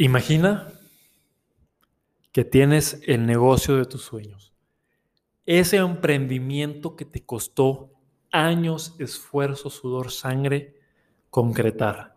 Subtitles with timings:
[0.00, 0.68] Imagina
[2.30, 4.54] que tienes el negocio de tus sueños.
[5.44, 7.90] Ese emprendimiento que te costó
[8.30, 10.76] años, esfuerzo, sudor, sangre,
[11.30, 12.14] concretar.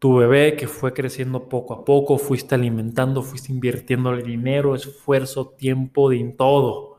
[0.00, 6.10] Tu bebé que fue creciendo poco a poco, fuiste alimentando, fuiste invirtiendo dinero, esfuerzo, tiempo,
[6.10, 6.98] en todo.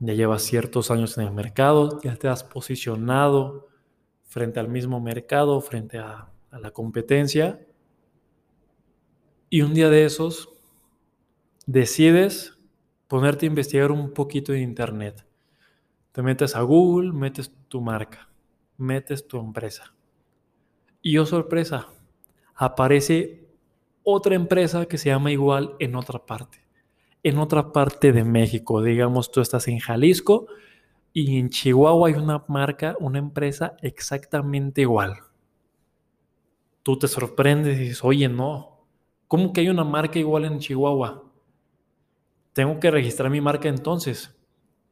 [0.00, 3.68] Ya llevas ciertos años en el mercado, ya te has posicionado
[4.24, 7.64] frente al mismo mercado, frente a, a la competencia
[9.52, 10.48] y un día de esos
[11.66, 12.56] decides
[13.06, 15.26] ponerte a investigar un poquito en internet.
[16.10, 18.30] Te metes a Google, metes tu marca,
[18.78, 19.94] metes tu empresa.
[21.02, 21.86] Y oh sorpresa,
[22.54, 23.46] aparece
[24.02, 26.64] otra empresa que se llama igual en otra parte.
[27.22, 30.46] En otra parte de México, digamos, tú estás en Jalisco
[31.12, 35.18] y en Chihuahua hay una marca, una empresa exactamente igual.
[36.82, 38.71] Tú te sorprendes y dices, oye, no,
[39.32, 41.24] ¿Cómo que hay una marca igual en Chihuahua?
[42.52, 44.38] Tengo que registrar mi marca entonces.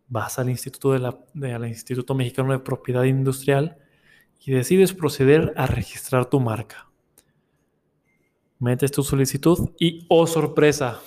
[0.09, 0.93] Vas al Instituto,
[1.35, 3.77] de Instituto Mexicano de Propiedad Industrial
[4.41, 6.89] y decides proceder a registrar tu marca.
[8.59, 11.03] Metes tu solicitud y, oh sorpresa,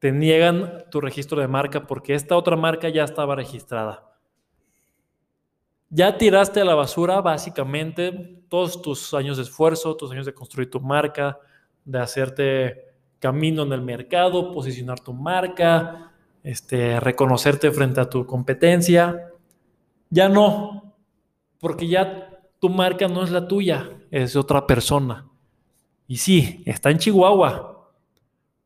[0.00, 4.12] te niegan tu registro de marca porque esta otra marca ya estaba registrada.
[5.88, 10.68] Ya tiraste a la basura básicamente todos tus años de esfuerzo, tus años de construir
[10.68, 11.38] tu marca,
[11.84, 19.30] de hacerte camino en el mercado, posicionar tu marca, este, reconocerte frente a tu competencia.
[20.10, 20.94] Ya no,
[21.58, 25.28] porque ya tu marca no es la tuya, es otra persona.
[26.06, 27.90] Y sí, está en Chihuahua,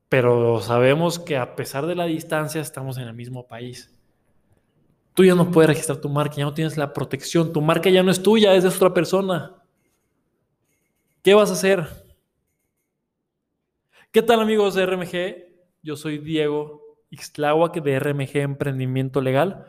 [0.08, 3.92] pero sabemos que a pesar de la distancia estamos en el mismo país.
[5.14, 8.03] Tú ya no puedes registrar tu marca, ya no tienes la protección, tu marca ya
[8.03, 9.55] no es tuya, es de otra persona.
[11.23, 12.06] ¿Qué vas a hacer?
[14.12, 15.83] ¿Qué tal amigos de RMG?
[15.83, 19.67] Yo soy Diego Ixtláhuac de RMG Emprendimiento Legal.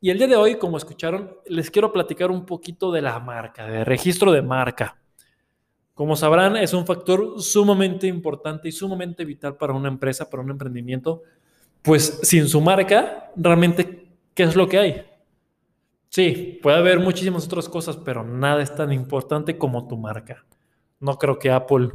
[0.00, 3.66] Y el día de hoy, como escucharon, les quiero platicar un poquito de la marca,
[3.66, 4.98] de registro de marca.
[5.94, 10.50] Como sabrán, es un factor sumamente importante y sumamente vital para una empresa, para un
[10.50, 11.22] emprendimiento.
[11.82, 15.06] Pues sin su marca, realmente, ¿qué es lo que hay?
[16.08, 20.44] Sí, puede haber muchísimas otras cosas, pero nada es tan importante como tu marca.
[21.00, 21.90] No creo que Apple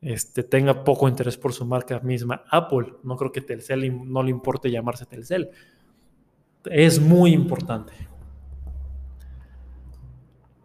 [0.00, 2.44] este, tenga poco interés por su marca misma.
[2.50, 5.50] Apple, no creo que Telcel no le importe llamarse Telcel.
[6.64, 7.92] Es muy importante.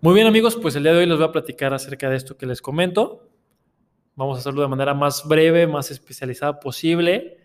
[0.01, 2.37] Muy bien amigos, pues el día de hoy les voy a platicar acerca de esto
[2.37, 3.29] que les comento.
[4.15, 7.37] Vamos a hacerlo de manera más breve, más especializada posible.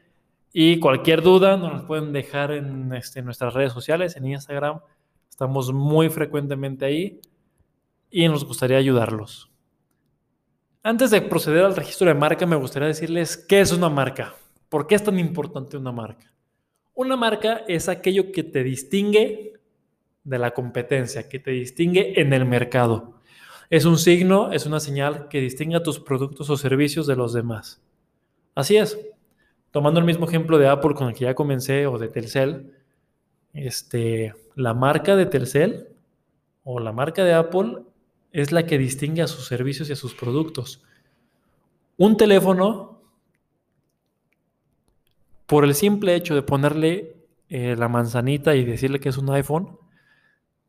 [0.52, 2.52] Y cualquier duda nos pueden dejar
[2.94, 4.80] este, en nuestras redes sociales, en Instagram.
[5.28, 7.20] Estamos muy frecuentemente ahí
[8.10, 9.49] y nos gustaría ayudarlos.
[10.82, 14.34] Antes de proceder al registro de marca, me gustaría decirles qué es una marca.
[14.70, 16.32] ¿Por qué es tan importante una marca?
[16.94, 19.60] Una marca es aquello que te distingue
[20.24, 23.20] de la competencia, que te distingue en el mercado.
[23.68, 27.34] Es un signo, es una señal que distingue a tus productos o servicios de los
[27.34, 27.82] demás.
[28.54, 28.98] Así es.
[29.72, 32.72] Tomando el mismo ejemplo de Apple con el que ya comencé o de Telcel,
[33.52, 35.88] este, la marca de Telcel
[36.64, 37.82] o la marca de Apple
[38.32, 40.82] es la que distingue a sus servicios y a sus productos.
[41.96, 43.02] Un teléfono,
[45.46, 47.16] por el simple hecho de ponerle
[47.48, 49.78] eh, la manzanita y decirle que es un iPhone,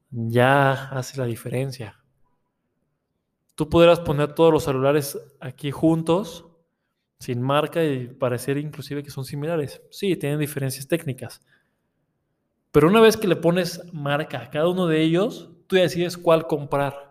[0.10, 2.00] ya hace la diferencia.
[3.56, 6.46] Tú podrás poner todos los celulares aquí juntos,
[7.20, 9.82] sin marca y parecer inclusive que son similares.
[9.92, 11.42] Sí, tienen diferencias técnicas.
[12.72, 16.48] Pero una vez que le pones marca a cada uno de ellos, tú decides cuál
[16.48, 17.11] comprar.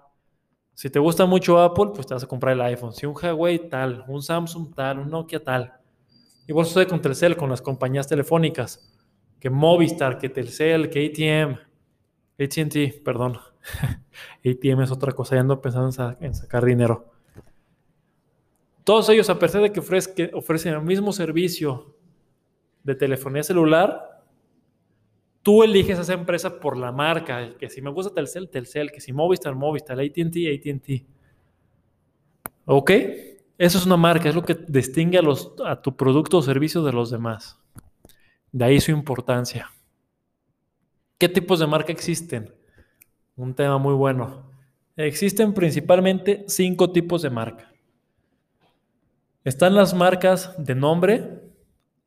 [0.80, 2.94] Si te gusta mucho Apple, pues te vas a comprar el iPhone.
[2.94, 5.74] Si un Huawei tal, un Samsung tal, un Nokia tal.
[6.48, 8.98] Vos sucede con Telcel, con las compañías telefónicas.
[9.38, 11.58] Que Movistar, que Telcel, que ATM.
[12.42, 13.36] ATT, perdón.
[14.42, 17.12] ATM es otra cosa, ya ando pensando en, sacar dinero.
[18.82, 19.80] Todos ellos, a pesar de que
[20.32, 21.94] ofrecen el mismo servicio
[22.84, 24.09] de telefonía celular,
[25.42, 29.12] Tú eliges esa empresa por la marca, que si me gusta Telcel, Telcel, que si
[29.12, 31.06] Movistar, Movistar, ATT, ATT.
[32.66, 32.90] ¿Ok?
[33.56, 35.18] Eso es una marca, es lo que distingue
[35.64, 37.58] a, tu producto o servicio de los demás.
[38.52, 39.70] De ahí su importancia.
[41.18, 42.54] ¿Qué tipos de marca existen?
[43.36, 44.50] Un tema muy bueno.
[44.96, 47.72] Existen principalmente cinco tipos de marca.
[49.44, 51.42] Están las marcas de nombre,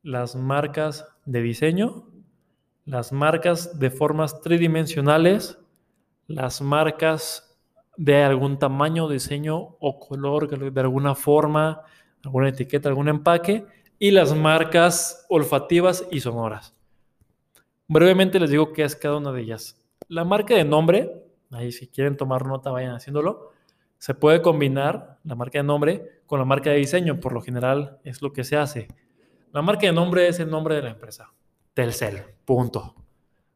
[0.03, 2.12] las marcas de diseño,
[2.85, 5.57] las marcas de formas tridimensionales,
[6.27, 7.57] las marcas
[7.95, 11.81] de algún tamaño, diseño o color, de alguna forma,
[12.23, 13.65] alguna etiqueta, algún empaque,
[13.99, 16.75] y las marcas olfativas y sonoras.
[17.87, 19.79] Brevemente les digo qué es cada una de ellas.
[20.07, 23.51] La marca de nombre, ahí si quieren tomar nota vayan haciéndolo,
[23.97, 27.99] se puede combinar la marca de nombre con la marca de diseño, por lo general
[28.03, 28.87] es lo que se hace.
[29.53, 31.31] La marca de nombre es el nombre de la empresa,
[31.73, 32.95] Telcel, punto.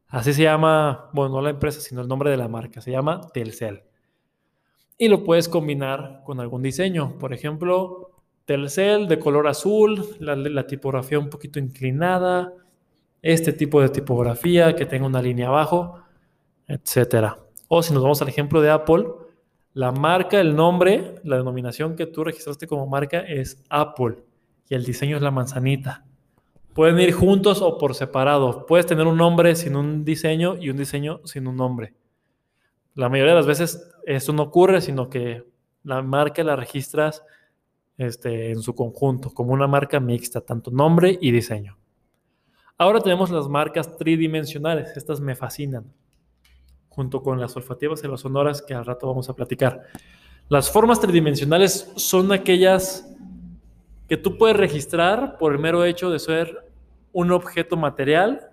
[0.08, 3.20] Así se llama, bueno, no la empresa, sino el nombre de la marca, se llama
[3.32, 3.82] Telcel.
[4.96, 8.10] Y lo puedes combinar con algún diseño, por ejemplo,
[8.46, 12.54] Telcel de color azul, la, tipografía un poquito inclinada,
[13.20, 16.00] este tipo de tipografía que tenga una línea abajo,
[16.66, 17.34] etc.
[17.68, 19.04] O si nos vamos al ejemplo de Apple,
[19.74, 24.16] la marca, el nombre, la denominación que tú registraste como marca es Apple
[24.68, 26.07] y el diseño es la manzanita.
[26.78, 28.64] Pueden ir juntos o por separado.
[28.64, 31.92] Puedes tener un nombre sin un diseño y un diseño sin un nombre.
[32.94, 35.42] La mayoría de las veces eso no ocurre, sino que
[35.82, 37.24] la marca la registras
[37.96, 41.76] este, en su conjunto, como una marca mixta, tanto nombre y diseño.
[42.76, 45.92] Ahora tenemos las marcas tridimensionales, estas me fascinan,
[46.90, 49.82] junto con las olfativas y las sonoras que al rato vamos a platicar.
[50.48, 53.04] Las formas tridimensionales son aquellas
[54.08, 56.67] que tú puedes registrar por el mero hecho de ser
[57.12, 58.50] un objeto material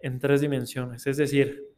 [0.00, 1.06] en tres dimensiones.
[1.06, 1.68] Es decir,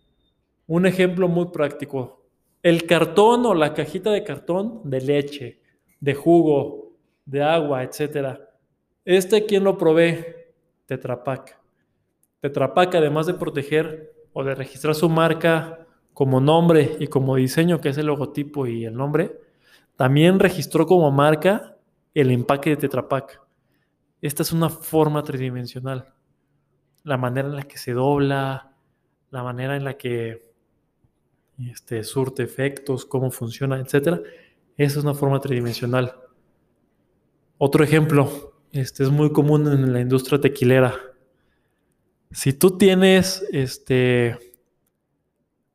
[0.66, 2.26] un ejemplo muy práctico,
[2.62, 5.60] el cartón o la cajita de cartón de leche
[6.00, 6.92] de jugo,
[7.24, 8.38] de agua, etc.
[9.04, 10.24] Este, ¿quién lo provee?
[10.86, 11.58] Tetra Pak.
[12.40, 17.80] Tetra Pak, además de proteger o de registrar su marca como nombre y como diseño,
[17.80, 19.40] que es el logotipo y el nombre,
[19.96, 21.76] también registró como marca
[22.14, 23.40] el empaque de Tetra Pak.
[24.20, 26.12] Esta es una forma tridimensional.
[27.04, 28.72] La manera en la que se dobla,
[29.30, 30.48] la manera en la que
[31.58, 34.20] este, surte efectos, cómo funciona, etcétera,
[34.76, 36.14] esa es una forma tridimensional.
[37.58, 40.94] Otro ejemplo, este es muy común en la industria tequilera.
[42.30, 44.38] Si tú tienes este,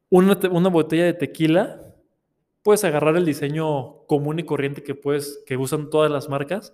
[0.09, 1.81] una, una, botella de tequila,
[2.61, 6.73] puedes agarrar el diseño común y corriente que, puedes, que usan todas las marcas,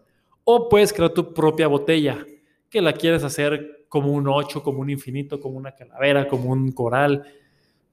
[0.51, 2.25] o puedes crear tu propia botella,
[2.71, 6.71] que la quieres hacer como un 8, como un infinito, como una calavera, como un
[6.71, 7.23] coral,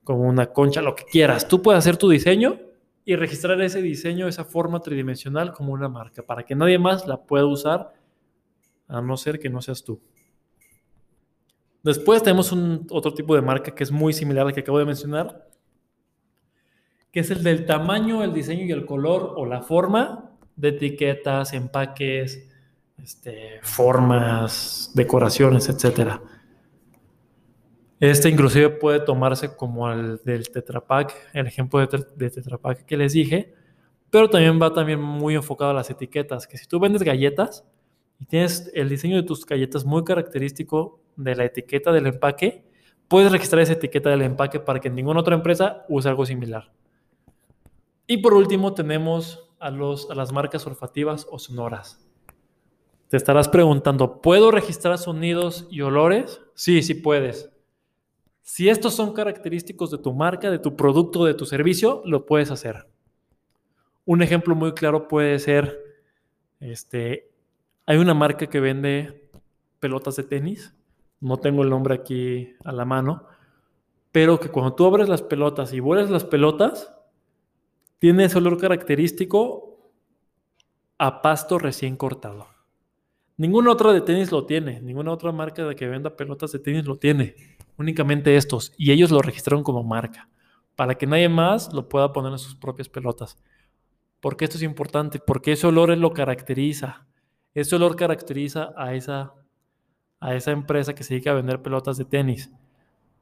[0.03, 1.47] como una concha, lo que quieras.
[1.47, 2.59] Tú puedes hacer tu diseño
[3.05, 7.23] y registrar ese diseño, esa forma tridimensional como una marca, para que nadie más la
[7.23, 7.93] pueda usar,
[8.89, 10.01] a no ser que no seas tú.
[11.83, 14.87] Después tenemos un, otro tipo de marca que es muy similar al que acabo de
[14.87, 15.47] mencionar,
[17.13, 20.26] que es el del tamaño, el diseño y el color o la forma
[20.57, 22.49] de etiquetas, empaques,
[23.03, 26.21] este, formas, decoraciones, etcétera.
[28.01, 32.85] Este inclusive puede tomarse como el del Tetra Pak, el ejemplo de, de Tetra Pak
[32.85, 33.55] que les dije,
[34.11, 37.65] pero también va también muy enfocado a las etiquetas, que si tú vendes galletas
[38.19, 42.65] y tienes el diseño de tus galletas muy característico de la etiqueta del empaque,
[43.09, 46.71] puedes registrar esa etiqueta del empaque para que ninguna otra empresa use algo similar.
[48.07, 52.05] Y por último tenemos a, las marcas olfativas o sonoras.
[53.09, 56.41] Te estarás preguntando, ¿puedo registrar sonidos y olores?
[56.55, 57.51] Sí, sí puedes.
[58.43, 62.51] Si estos son característicos de tu marca, de tu producto, de tu servicio, lo puedes
[62.51, 62.89] hacer.
[64.05, 65.81] Un ejemplo muy claro puede ser,
[66.61, 67.31] este,
[67.87, 69.29] hay una marca que vende
[69.81, 70.75] pelotas de tenis,
[71.21, 73.25] no tengo el nombre aquí a la mano,
[74.13, 76.96] pero que cuando tú abres las pelotas y vuelas las pelotas,
[77.99, 79.93] tiene ese olor característico
[80.99, 82.47] a pasto recién cortado.
[83.37, 86.87] Ninguna otra de tenis lo tiene, ninguna otra marca de que venda pelotas de tenis
[86.87, 87.35] lo tiene
[87.79, 90.29] únicamente estos, y ellos lo registraron como marca,
[90.75, 93.39] para que nadie más lo pueda poner en sus propias pelotas.
[94.21, 95.19] ¿Por qué esto es importante?
[95.19, 97.07] Porque ese olor lo caracteriza.
[97.55, 99.35] Ese olor caracteriza a esa,
[100.21, 102.51] a esa empresa que se dedica a vender pelotas de tenis.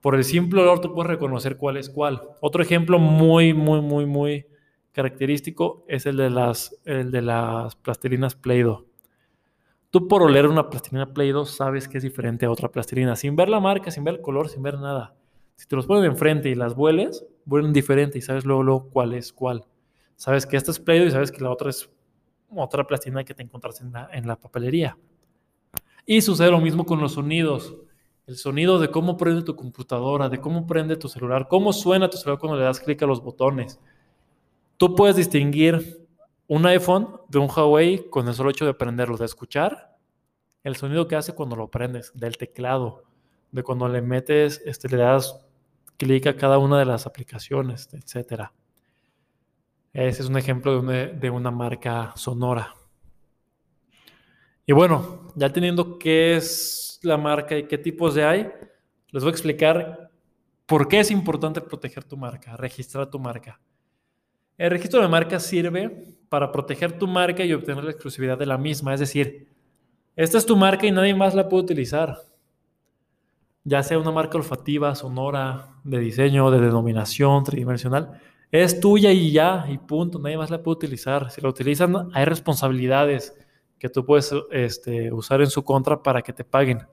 [0.00, 2.22] Por el simple olor tú puedes reconocer cuál es cuál.
[2.40, 4.46] Otro ejemplo muy, muy, muy, muy
[4.94, 8.86] característico es el de las, el de las plastilinas Play-Doh.
[9.90, 13.36] Tú por oler una plastilina Play 2 sabes que es diferente a otra plastilina, sin
[13.36, 15.14] ver la marca, sin ver el color, sin ver nada.
[15.56, 19.32] Si te los pones enfrente y las hueles, huelen diferente y sabes luego, cuál es
[19.32, 19.64] cuál.
[20.16, 21.90] Sabes que esta es Play 2 y sabes que la otra es
[22.54, 24.96] otra plastilina que te encontraste en la, en la papelería.
[26.06, 27.76] Y sucede lo mismo con los sonidos.
[28.26, 32.16] El sonido de cómo prende tu computadora, de cómo prende tu celular, cómo suena tu
[32.16, 33.80] celular cuando le das clic a los botones.
[34.76, 36.06] Tú puedes distinguir
[36.46, 39.94] un iPhone de un Huawei con el solo hecho de prenderlo, de escuchar
[40.62, 43.04] el sonido que hace cuando lo prendes, del teclado,
[43.52, 45.38] de cuando le metes, este, le das
[45.98, 48.52] clic a cada una de las aplicaciones, etcétera.
[49.92, 52.74] Ese es un ejemplo de una, de una marca sonora.
[54.66, 58.50] Y bueno, ya teniendo qué es la marca y qué tipos de hay,
[59.10, 60.10] les voy a explicar
[60.66, 63.60] por qué es importante proteger tu marca, registrar tu marca.
[64.56, 68.58] El registro de marca sirve para proteger tu marca y obtener la exclusividad de la
[68.58, 68.94] misma.
[68.94, 69.48] Es decir,
[70.16, 72.18] esta es tu marca y nadie más la puede utilizar.
[73.64, 78.20] Ya sea una marca olfativa, sonora, de diseño, de denominación, tridimensional,
[78.50, 80.20] es tuya y ya, y punto.
[80.20, 81.30] Nadie más la puede utilizar.
[81.30, 83.36] Si la utilizan, hay responsabilidades
[83.80, 86.86] que tú puedes este, usar en su contra para que te paguen.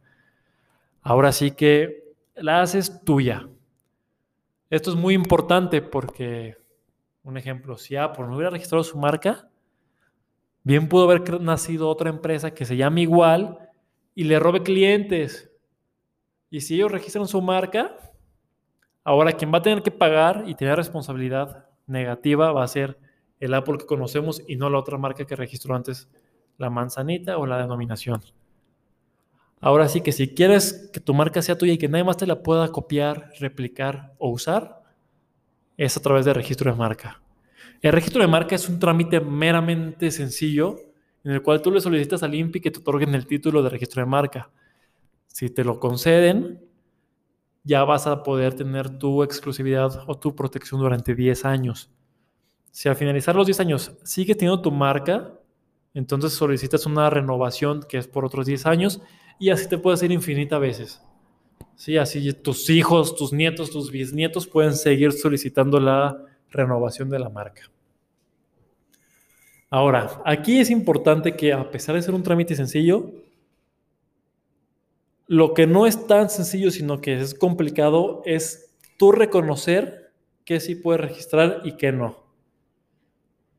[1.03, 2.03] Ahora sí que
[2.35, 3.47] la haces tuya.
[4.71, 6.57] Esto es muy importante porque,
[7.23, 9.47] un ejemplo, si Apple no hubiera registrado su marca,
[10.63, 13.57] bien pudo haber nacido otra empresa que se llame igual
[14.15, 15.51] y le robe clientes.
[16.49, 17.95] Y si ellos registran su marca,
[19.03, 22.99] ahora quien va a tener que pagar y tener responsabilidad negativa va a ser
[23.39, 26.09] el Apple que conocemos y no la otra marca que registró antes
[26.57, 28.21] la manzanita o la denominación.
[29.59, 32.25] Ahora sí que si quieres que tu marca sea tuya y que nadie más te
[32.25, 34.80] la pueda copiar, replicar o usar,
[35.85, 37.19] es a través del registro de marca.
[37.81, 40.77] El registro de marca es un trámite meramente sencillo
[41.23, 44.03] en el cual tú le solicitas al INPI que te otorguen el título de registro
[44.03, 44.51] de marca.
[45.25, 46.63] Si te lo conceden,
[47.63, 51.89] ya vas a poder tener tu exclusividad o tu protección durante 10 años.
[52.69, 55.33] Si al finalizar los 10 años sigues teniendo tu marca,
[55.95, 59.01] entonces solicitas una renovación que es por otros 10 años
[59.39, 61.01] y así te puedes ir infinitas veces.
[61.75, 67.29] Sí, así tus hijos, tus nietos, tus bisnietos pueden seguir solicitando la renovación de la
[67.29, 67.63] marca.
[69.69, 73.13] Ahora, aquí es importante que a pesar de ser un trámite sencillo,
[75.27, 80.11] lo que no es tan sencillo, sino que es complicado, es tú reconocer
[80.43, 82.21] que sí puedes registrar y que no.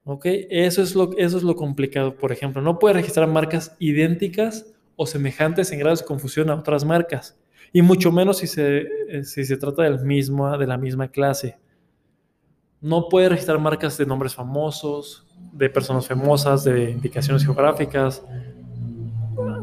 [0.05, 0.27] ¿Ok?
[0.51, 2.15] Eso es, lo, eso es lo complicado.
[2.17, 4.67] Por ejemplo, no puedes registrar marcas idénticas
[4.97, 7.42] o semejantes en grados de confusión a otras marcas.
[7.73, 11.59] Y mucho menos si se, eh, si se trata del mismo, de la misma clase.
[12.81, 18.23] No puedes registrar marcas de nombres famosos, de personas famosas, de indicaciones geográficas.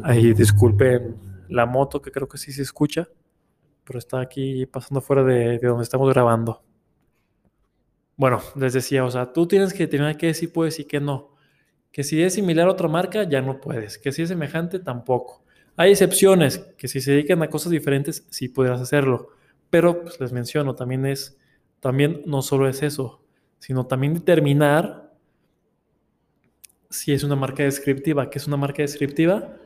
[0.02, 1.16] Ahí disculpen
[1.48, 3.08] la moto, que creo que sí se escucha,
[3.84, 6.62] pero está aquí pasando fuera de, de donde estamos grabando.
[8.16, 11.36] Bueno, les decía, o sea, tú tienes que tener que decir puedes y que no.
[11.92, 13.98] Que si es similar a otra marca, ya no puedes.
[13.98, 15.42] Que si es semejante, tampoco.
[15.76, 19.30] Hay excepciones, que si se dedican a cosas diferentes, sí podrás hacerlo.
[19.70, 21.38] Pero, pues les menciono, también es,
[21.80, 23.22] también no solo es eso,
[23.58, 25.10] sino también determinar
[26.90, 28.30] si es una marca descriptiva.
[28.30, 29.56] ¿Qué es una marca descriptiva?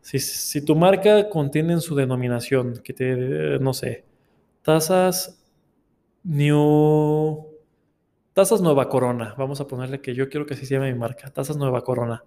[0.00, 4.04] Si, si tu marca contiene en su denominación, que te, no sé,
[4.62, 5.42] tasas
[6.22, 7.50] New
[8.32, 9.34] Tazas Nueva Corona.
[9.36, 11.30] Vamos a ponerle que yo quiero que se llame mi marca.
[11.30, 12.24] Tazas Nueva Corona.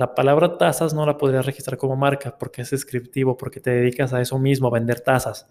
[0.00, 4.14] La palabra tazas no la podrías registrar como marca porque es descriptivo, porque te dedicas
[4.14, 5.46] a eso mismo, a vender tazas.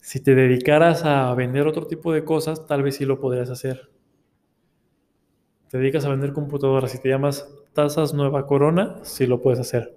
[0.00, 3.90] Si te dedicaras a vender otro tipo de cosas, tal vez sí lo podrías hacer.
[5.68, 6.90] Te dedicas a vender computadoras.
[6.90, 9.94] Si te llamas Tazas Nueva Corona, sí lo puedes hacer.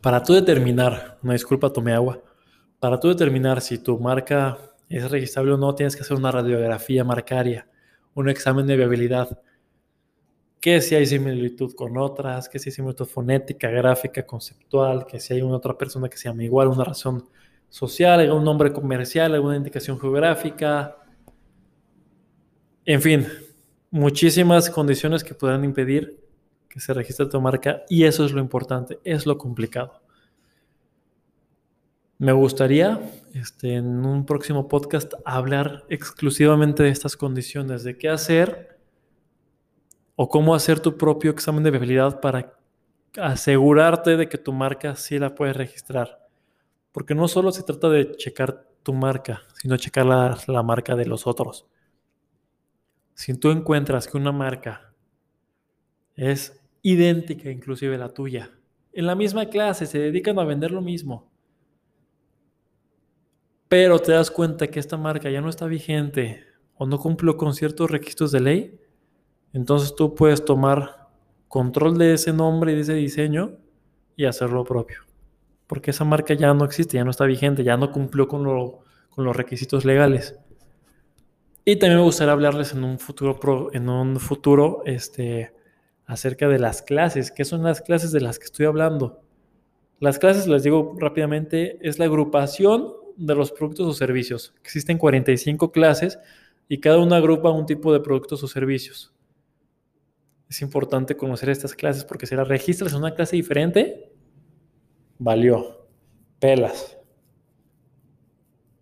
[0.00, 2.20] Para tú determinar, una disculpa, tomé agua
[2.80, 7.04] para tú determinar si tu marca es registrable o no, tienes que hacer una radiografía
[7.04, 7.68] marcaria,
[8.14, 9.40] un examen de viabilidad.
[10.60, 15.34] Que si hay similitud con otras, que si hay similitud fonética, gráfica, conceptual, que si
[15.34, 17.28] hay una otra persona que se llama igual, una razón
[17.68, 20.96] social, algún nombre comercial, alguna indicación geográfica.
[22.84, 23.26] En fin,
[23.90, 26.22] muchísimas condiciones que puedan impedir
[26.68, 30.02] que se registre tu marca y eso es lo importante, es lo complicado.
[32.22, 33.00] Me gustaría
[33.34, 38.78] este, en un próximo podcast hablar exclusivamente de estas condiciones, de qué hacer
[40.14, 42.56] o cómo hacer tu propio examen de viabilidad para
[43.20, 46.28] asegurarte de que tu marca sí la puedes registrar.
[46.92, 51.06] Porque no solo se trata de checar tu marca, sino checar la, la marca de
[51.06, 51.66] los otros.
[53.14, 54.94] Si tú encuentras que una marca
[56.14, 58.52] es idéntica inclusive la tuya,
[58.92, 61.31] en la misma clase se dedican a vender lo mismo,
[63.72, 67.54] pero te das cuenta que esta marca ya no está vigente o no cumple con
[67.54, 68.78] ciertos requisitos de ley,
[69.54, 71.08] entonces tú puedes tomar
[71.48, 73.56] control de ese nombre y de ese diseño
[74.14, 74.98] y hacerlo propio.
[75.66, 79.36] Porque esa marca ya no existe, ya no está vigente, ya no cumplió con, los
[79.36, 80.38] requisitos legales.
[81.64, 85.54] Y también me gustaría hablarles en un futuro, en un futuro este,
[86.04, 87.30] acerca de las clases.
[87.30, 89.22] ¿Qué son las clases de las que estoy hablando?
[89.98, 94.54] Las clases, les digo rápidamente, es la agrupación de los productos o servicios.
[94.60, 96.18] Existen 45 clases
[96.68, 99.12] y cada una agrupa un tipo de productos o servicios.
[100.48, 104.12] Es importante conocer estas clases porque si las registras en una clase diferente,
[105.18, 105.86] valió,
[106.38, 106.98] pelas.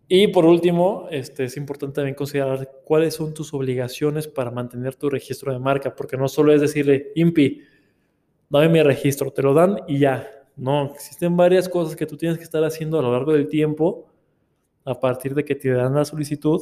[0.09, 5.09] Y por último, este, es importante también considerar cuáles son tus obligaciones para mantener tu
[5.09, 7.63] registro de marca, porque no solo es decirle, IMPI,
[8.49, 10.29] dame mi registro, te lo dan y ya.
[10.57, 14.10] No, existen varias cosas que tú tienes que estar haciendo a lo largo del tiempo
[14.85, 16.61] a partir de que te dan la solicitud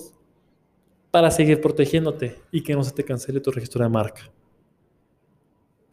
[1.10, 4.30] para seguir protegiéndote y que no se te cancele tu registro de marca.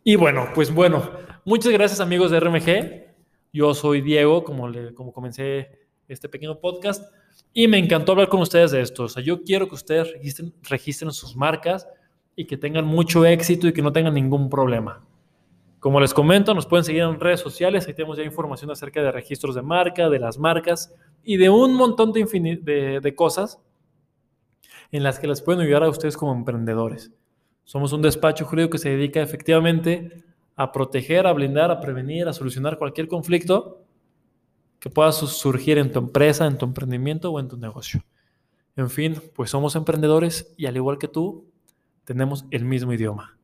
[0.03, 1.09] Y bueno, pues bueno,
[1.45, 3.05] muchas gracias amigos de RMG.
[3.53, 7.11] Yo soy Diego, como, le, como comencé este pequeño podcast,
[7.53, 9.05] y me encantó hablar con ustedes de esto.
[9.05, 11.87] O sea, yo quiero que ustedes registren, registren sus marcas
[12.35, 15.03] y que tengan mucho éxito y que no tengan ningún problema.
[15.79, 19.11] Como les comento, nos pueden seguir en redes sociales, ahí tenemos ya información acerca de
[19.11, 20.93] registros de marca, de las marcas
[21.25, 23.59] y de un montón de, cosas
[24.91, 27.11] en las que les pueden ayudar a ustedes como emprendedores.
[27.63, 30.23] Somos un despacho jurídico que se dedica efectivamente
[30.55, 33.81] a proteger, a blindar, a prevenir, a solucionar cualquier conflicto
[34.79, 38.05] que pueda surgir en tu empresa, en tu emprendimiento o en tu negocio.
[38.75, 41.49] En fin, pues somos emprendedores y al igual que tú,
[42.03, 43.37] tenemos el mismo idioma.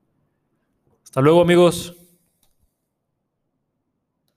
[1.04, 2.01] Hasta luego amigos.